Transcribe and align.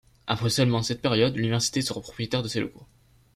Après 0.25 0.49
seulement 0.49 0.81
cette 0.81 1.03
période, 1.03 1.35
l'université 1.35 1.83
sera 1.83 2.01
propriétaire 2.01 2.41
de 2.41 2.47
ses 2.47 2.59
locaux. 2.59 2.87